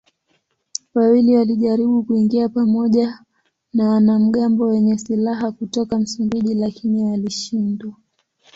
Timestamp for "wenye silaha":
4.65-5.51